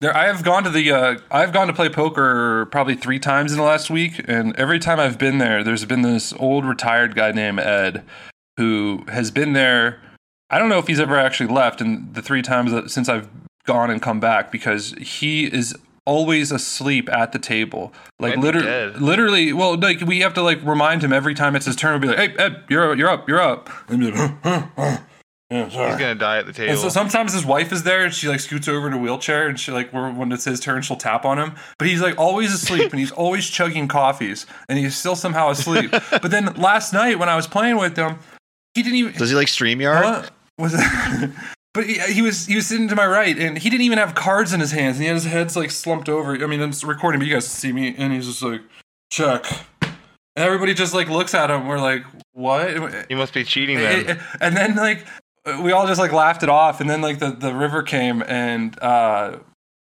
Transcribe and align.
There, 0.00 0.16
I 0.16 0.26
have 0.26 0.44
gone 0.44 0.62
to 0.62 0.70
the. 0.70 0.92
Uh, 0.92 1.18
I've 1.30 1.52
gone 1.52 1.66
to 1.66 1.72
play 1.72 1.88
poker 1.88 2.66
probably 2.66 2.94
three 2.94 3.18
times 3.18 3.50
in 3.50 3.58
the 3.58 3.64
last 3.64 3.90
week, 3.90 4.24
and 4.28 4.54
every 4.56 4.78
time 4.78 5.00
I've 5.00 5.18
been 5.18 5.38
there, 5.38 5.64
there's 5.64 5.84
been 5.84 6.02
this 6.02 6.32
old 6.34 6.64
retired 6.64 7.16
guy 7.16 7.32
named 7.32 7.58
Ed, 7.58 8.04
who 8.58 9.04
has 9.08 9.32
been 9.32 9.54
there. 9.54 10.00
I 10.50 10.58
don't 10.58 10.68
know 10.68 10.78
if 10.78 10.86
he's 10.86 11.00
ever 11.00 11.16
actually 11.16 11.52
left 11.52 11.80
in 11.80 12.12
the 12.12 12.22
three 12.22 12.42
times 12.42 12.70
that, 12.70 12.90
since 12.92 13.08
I've 13.08 13.28
gone 13.66 13.90
and 13.90 14.00
come 14.00 14.20
back 14.20 14.52
because 14.52 14.92
he 15.00 15.46
is 15.46 15.74
always 16.06 16.52
asleep 16.52 17.10
at 17.10 17.32
the 17.32 17.40
table. 17.40 17.92
Like 18.20 18.36
literally, 18.36 18.92
literally. 19.00 19.52
Well, 19.52 19.76
like 19.76 20.00
we 20.02 20.20
have 20.20 20.32
to 20.34 20.42
like 20.42 20.62
remind 20.64 21.02
him 21.02 21.12
every 21.12 21.34
time 21.34 21.56
it's 21.56 21.66
his 21.66 21.74
turn. 21.74 22.00
We'll 22.00 22.12
be 22.12 22.16
like, 22.16 22.30
"Hey, 22.30 22.44
Ed, 22.44 22.64
you're 22.68 22.94
you're 22.94 23.10
up, 23.10 23.28
you're 23.28 23.40
up." 23.40 23.68
And 23.88 24.00
he'll 24.00 24.12
be 24.12 24.18
like, 24.18 24.30
"Huh, 24.44 24.60
huh, 24.60 24.66
huh." 24.76 24.98
Yeah, 25.50 25.68
sorry. 25.70 25.90
He's 25.90 25.98
gonna 25.98 26.14
die 26.14 26.38
at 26.38 26.46
the 26.46 26.52
table. 26.52 26.72
And 26.72 26.78
so 26.78 26.90
sometimes 26.90 27.32
his 27.32 27.44
wife 27.44 27.72
is 27.72 27.82
there 27.82 28.04
and 28.04 28.12
she 28.12 28.28
like 28.28 28.40
scoots 28.40 28.68
over 28.68 28.86
in 28.86 28.92
a 28.92 28.98
wheelchair 28.98 29.48
and 29.48 29.58
she 29.58 29.72
like 29.72 29.92
when 29.92 30.16
when 30.16 30.30
it's 30.30 30.44
his 30.44 30.60
turn 30.60 30.82
she'll 30.82 30.96
tap 30.96 31.24
on 31.24 31.38
him. 31.38 31.54
But 31.78 31.88
he's 31.88 32.02
like 32.02 32.18
always 32.18 32.52
asleep 32.52 32.90
and 32.90 33.00
he's 33.00 33.12
always 33.12 33.48
chugging 33.48 33.88
coffees 33.88 34.44
and 34.68 34.78
he's 34.78 34.96
still 34.96 35.16
somehow 35.16 35.48
asleep. 35.50 35.90
but 35.90 36.30
then 36.30 36.52
last 36.54 36.92
night 36.92 37.18
when 37.18 37.30
I 37.30 37.36
was 37.36 37.46
playing 37.46 37.78
with 37.78 37.96
him, 37.96 38.18
he 38.74 38.82
didn't 38.82 38.96
even 38.96 39.12
Does 39.14 39.30
he 39.30 39.36
like 39.36 39.48
StreamYard? 39.48 40.02
Huh? 40.02 40.28
was 40.58 40.74
it? 40.74 41.30
But 41.74 41.86
he, 41.86 42.00
he 42.12 42.22
was 42.22 42.46
he 42.46 42.56
was 42.56 42.66
sitting 42.66 42.88
to 42.88 42.96
my 42.96 43.06
right 43.06 43.38
and 43.38 43.56
he 43.56 43.70
didn't 43.70 43.84
even 43.84 43.98
have 43.98 44.14
cards 44.14 44.52
in 44.52 44.58
his 44.58 44.72
hands 44.72 44.96
and 44.96 45.02
he 45.02 45.06
had 45.06 45.14
his 45.14 45.24
head's 45.26 45.54
like 45.54 45.70
slumped 45.70 46.08
over. 46.08 46.32
I 46.32 46.46
mean, 46.46 46.60
it's 46.60 46.82
recording, 46.82 47.20
but 47.20 47.28
you 47.28 47.32
guys 47.32 47.44
can 47.44 47.52
see 47.52 47.72
me 47.72 47.94
and 47.96 48.12
he's 48.12 48.26
just 48.26 48.42
like 48.42 48.62
check. 49.12 49.46
And 49.82 49.94
everybody 50.34 50.74
just 50.74 50.92
like 50.92 51.08
looks 51.08 51.34
at 51.34 51.50
him. 51.50 51.68
We're 51.68 51.78
like, 51.78 52.04
what? 52.32 53.06
he 53.08 53.14
must 53.14 53.32
be 53.32 53.44
cheating 53.44 53.78
then. 53.78 54.18
and 54.40 54.56
then 54.56 54.74
like 54.76 55.06
we 55.62 55.72
all 55.72 55.86
just 55.86 56.00
like 56.00 56.12
laughed 56.12 56.42
it 56.42 56.48
off 56.48 56.80
and 56.80 56.88
then 56.88 57.00
like 57.00 57.18
the, 57.18 57.30
the 57.30 57.54
river 57.54 57.82
came 57.82 58.22
and 58.22 58.78
uh 58.82 59.38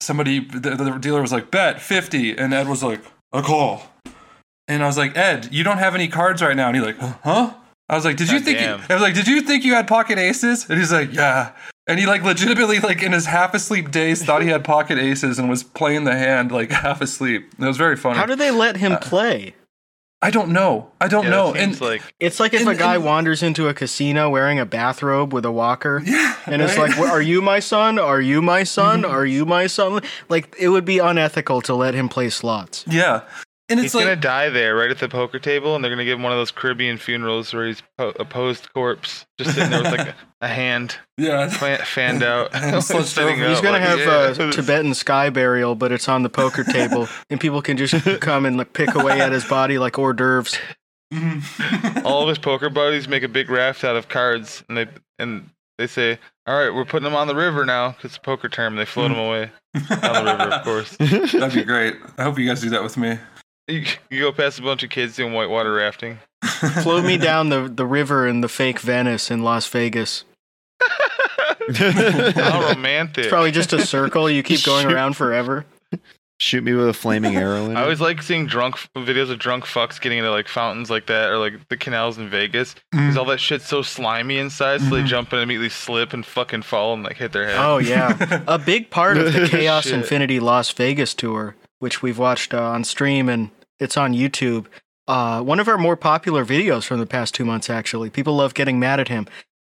somebody 0.00 0.40
the, 0.40 0.70
the 0.76 0.98
dealer 0.98 1.20
was 1.20 1.32
like 1.32 1.50
bet 1.50 1.80
50 1.80 2.36
and 2.38 2.54
ed 2.54 2.68
was 2.68 2.82
like 2.82 3.02
a 3.32 3.42
call. 3.42 3.82
And 4.68 4.82
i 4.82 4.86
was 4.86 4.96
like 4.96 5.16
ed 5.16 5.48
you 5.52 5.64
don't 5.64 5.78
have 5.78 5.94
any 5.94 6.08
cards 6.08 6.42
right 6.42 6.56
now. 6.56 6.68
And 6.68 6.76
he's 6.76 6.84
like 6.84 6.98
huh? 6.98 7.54
I 7.88 7.94
was 7.96 8.04
like 8.04 8.16
did 8.16 8.30
you 8.30 8.38
God 8.38 8.44
think 8.44 8.60
you, 8.60 8.66
i 8.88 8.94
was 8.94 9.02
like 9.02 9.14
did 9.14 9.26
you 9.26 9.40
think 9.42 9.64
you 9.64 9.74
had 9.74 9.88
pocket 9.88 10.18
aces? 10.18 10.68
And 10.68 10.78
he's 10.78 10.92
like 10.92 11.12
yeah. 11.12 11.52
And 11.86 11.98
he 11.98 12.06
like 12.06 12.22
legitimately 12.22 12.78
like 12.80 13.02
in 13.02 13.12
his 13.12 13.26
half 13.26 13.52
asleep 13.52 13.90
days 13.90 14.24
thought 14.24 14.42
he 14.42 14.48
had 14.48 14.64
pocket 14.64 14.98
aces 14.98 15.38
and 15.38 15.48
was 15.48 15.64
playing 15.64 16.04
the 16.04 16.16
hand 16.16 16.52
like 16.52 16.70
half 16.70 17.00
asleep. 17.00 17.52
It 17.58 17.64
was 17.64 17.76
very 17.76 17.96
funny. 17.96 18.18
How 18.18 18.26
do 18.26 18.36
they 18.36 18.50
let 18.50 18.76
him 18.76 18.96
play? 18.98 19.54
I 20.22 20.30
don't 20.30 20.50
know 20.50 20.90
i 21.00 21.08
don't 21.08 21.24
Yeah, 21.24 21.30
know 21.30 21.52
that 21.52 21.62
and 21.62 21.80
like 21.80 22.02
It's 22.20 22.38
like 22.40 22.52
if 22.54 22.60
And- 22.60 22.70
a 22.70 22.74
guy 22.74 22.96
and- 22.96 23.04
wanders 23.04 23.42
into 23.42 23.68
a 23.68 23.74
casino 23.74 24.28
wearing 24.30 24.58
a 24.58 24.66
bathrobe 24.66 25.32
with 25.32 25.44
a 25.44 25.50
walker. 25.52 26.02
yeah 26.04 26.36
And 26.46 26.62
it's 26.62 26.76
right? 26.76 26.88
like, 26.90 26.98
"Well, 26.98 27.10
are 27.12 27.22
you 27.22 27.40
my 27.42 27.60
son? 27.60 27.98
Are 27.98 28.20
you 28.20 28.40
my 28.42 28.64
son? 28.64 29.02
Mm-hmm. 29.02 29.12
Are 29.12 29.26
you 29.26 29.44
my 29.46 29.66
son? 29.66 30.00
Like, 30.28 30.54
it 30.58 30.68
would 30.70 30.84
be 30.84 30.98
unethical 30.98 31.60
to 31.62 31.74
let 31.74 31.94
him 31.94 32.08
play 32.08 32.28
slots. 32.30 32.84
yeah 32.88 33.20
and 33.70 33.78
it's 33.80 33.82
he's 33.82 33.94
like 33.94 34.04
gonna 34.04 34.16
die 34.16 34.48
there, 34.50 34.74
right 34.76 34.90
at 34.90 34.98
the 34.98 35.08
poker 35.08 35.38
table, 35.38 35.74
and 35.74 35.82
they're 35.84 35.90
gonna 35.90 36.04
give 36.04 36.18
him 36.18 36.22
one 36.22 36.32
of 36.32 36.38
those 36.38 36.50
Caribbean 36.50 36.98
funerals 36.98 37.54
where 37.54 37.66
he's 37.66 37.82
po- 37.96 38.12
a 38.18 38.24
posed 38.24 38.72
corpse, 38.74 39.24
just 39.38 39.54
sitting 39.54 39.70
there 39.70 39.82
with 39.82 39.92
like 39.92 40.08
a, 40.08 40.14
a 40.42 40.48
hand 40.48 40.96
yeah 41.16 41.48
fan- 41.48 41.80
fanned 41.84 42.22
out. 42.22 42.50
And 42.54 42.82
slouched 42.84 43.08
sitting 43.08 43.40
over. 43.40 43.48
He's 43.48 43.60
gonna 43.60 43.78
like, 43.78 43.82
have 43.82 44.36
yeah. 44.38 44.44
uh, 44.46 44.52
Tibetan 44.52 44.94
sky 44.94 45.30
burial, 45.30 45.74
but 45.74 45.92
it's 45.92 46.08
on 46.08 46.22
the 46.22 46.28
poker 46.30 46.64
table, 46.64 47.08
and 47.30 47.40
people 47.40 47.62
can 47.62 47.76
just 47.76 47.94
come 48.20 48.44
and 48.46 48.56
like 48.56 48.72
pick 48.72 48.94
away 48.94 49.20
at 49.20 49.32
his 49.32 49.44
body 49.44 49.78
like 49.78 49.98
hors 49.98 50.12
d'oeuvres. 50.14 50.58
All 52.04 52.22
of 52.22 52.28
his 52.28 52.38
poker 52.38 52.70
buddies 52.70 53.08
make 53.08 53.22
a 53.22 53.28
big 53.28 53.50
raft 53.50 53.82
out 53.84 53.96
of 53.96 54.08
cards, 54.08 54.62
and 54.68 54.76
they 54.78 54.86
and 55.18 55.50
they 55.78 55.86
say, 55.86 56.18
"All 56.46 56.56
right, 56.56 56.72
we're 56.72 56.84
putting 56.84 57.04
them 57.04 57.16
on 57.16 57.26
the 57.26 57.34
river 57.34 57.64
now." 57.66 57.92
'cause 57.92 58.04
it's 58.06 58.16
a 58.16 58.20
poker 58.20 58.48
term. 58.48 58.76
They 58.76 58.84
float 58.84 59.10
them 59.10 59.18
away 59.18 59.50
on 59.74 60.24
the 60.24 60.36
river, 60.38 60.54
of 60.54 60.62
course. 60.64 60.96
That'd 61.32 61.54
be 61.54 61.64
great. 61.64 61.96
I 62.18 62.22
hope 62.22 62.38
you 62.38 62.46
guys 62.46 62.60
do 62.60 62.70
that 62.70 62.82
with 62.82 62.96
me. 62.96 63.18
You, 63.70 63.84
you 64.10 64.20
go 64.20 64.32
past 64.32 64.58
a 64.58 64.62
bunch 64.62 64.82
of 64.82 64.90
kids 64.90 65.16
doing 65.16 65.32
whitewater 65.32 65.72
rafting. 65.72 66.18
Float 66.82 67.04
me 67.04 67.16
down 67.16 67.48
the, 67.50 67.68
the 67.68 67.86
river 67.86 68.26
in 68.26 68.40
the 68.40 68.48
fake 68.48 68.80
Venice 68.80 69.30
in 69.30 69.42
Las 69.42 69.66
Vegas. 69.68 70.24
How 71.74 72.68
romantic! 72.68 73.18
It's 73.24 73.28
probably 73.28 73.50
just 73.52 73.72
a 73.72 73.84
circle. 73.86 74.28
You 74.30 74.42
keep 74.42 74.64
going 74.64 74.86
Shoot. 74.88 74.92
around 74.94 75.16
forever. 75.16 75.64
Shoot 76.40 76.64
me 76.64 76.72
with 76.72 76.88
a 76.88 76.94
flaming 76.94 77.36
arrow. 77.36 77.66
In 77.66 77.76
I 77.76 77.80
it. 77.80 77.82
always 77.82 78.00
like 78.00 78.22
seeing 78.22 78.46
drunk 78.46 78.76
videos 78.96 79.30
of 79.30 79.38
drunk 79.38 79.64
fucks 79.66 80.00
getting 80.00 80.18
into 80.18 80.30
like 80.30 80.48
fountains 80.48 80.88
like 80.90 81.06
that, 81.06 81.28
or 81.30 81.36
like 81.38 81.68
the 81.68 81.76
canals 81.76 82.16
in 82.18 82.30
Vegas, 82.30 82.74
because 82.90 83.16
all 83.18 83.26
that 83.26 83.40
shit's 83.40 83.66
so 83.66 83.82
slimy 83.82 84.38
inside. 84.38 84.80
So 84.80 84.86
they 84.90 85.02
Mhm. 85.02 85.06
jump 85.06 85.32
in 85.32 85.38
and 85.40 85.42
immediately 85.44 85.68
slip 85.68 86.12
and 86.14 86.24
fucking 86.24 86.62
fall 86.62 86.94
and 86.94 87.02
like 87.02 87.18
hit 87.18 87.32
their 87.32 87.44
head. 87.46 87.56
Oh 87.58 87.76
yeah, 87.78 88.42
a 88.48 88.58
big 88.58 88.88
part 88.90 89.18
of 89.18 89.32
the 89.32 89.46
Chaos 89.50 89.86
Infinity 89.86 90.40
Las 90.40 90.72
Vegas 90.72 91.12
tour, 91.14 91.56
which 91.78 92.00
we've 92.02 92.18
watched 92.18 92.54
uh, 92.54 92.62
on 92.62 92.84
stream 92.84 93.28
and 93.28 93.50
it's 93.80 93.96
on 93.96 94.14
YouTube. 94.14 94.66
Uh, 95.08 95.42
one 95.42 95.58
of 95.58 95.66
our 95.66 95.78
more 95.78 95.96
popular 95.96 96.44
videos 96.44 96.84
from 96.84 97.00
the 97.00 97.06
past 97.06 97.34
two 97.34 97.44
months, 97.44 97.68
actually. 97.68 98.10
People 98.10 98.36
love 98.36 98.54
getting 98.54 98.78
mad 98.78 99.00
at 99.00 99.08
him, 99.08 99.26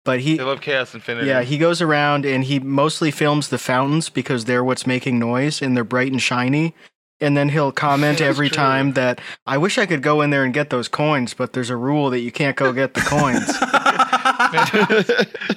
but 0.03 0.21
he 0.21 0.37
They 0.37 0.43
love 0.43 0.61
Chaos 0.61 0.95
Infinity. 0.95 1.27
Yeah, 1.27 1.43
he 1.43 1.59
goes 1.59 1.81
around 1.81 2.25
and 2.25 2.43
he 2.43 2.59
mostly 2.59 3.11
films 3.11 3.49
the 3.49 3.59
fountains 3.59 4.09
because 4.09 4.45
they're 4.45 4.63
what's 4.63 4.87
making 4.87 5.19
noise 5.19 5.61
and 5.61 5.77
they're 5.77 5.83
bright 5.83 6.11
and 6.11 6.21
shiny. 6.21 6.73
And 7.19 7.35
then 7.35 7.49
he'll 7.49 7.71
comment 7.71 8.21
every 8.21 8.49
true. 8.49 8.55
time 8.55 8.93
that 8.93 9.19
I 9.45 9.57
wish 9.57 9.77
I 9.77 9.85
could 9.85 10.01
go 10.01 10.21
in 10.21 10.31
there 10.31 10.43
and 10.43 10.53
get 10.53 10.71
those 10.71 10.87
coins, 10.87 11.33
but 11.33 11.53
there's 11.53 11.69
a 11.69 11.77
rule 11.77 12.09
that 12.09 12.21
you 12.21 12.31
can't 12.31 12.55
go 12.55 12.73
get 12.73 12.95
the 12.95 13.01
coins. 13.01 13.47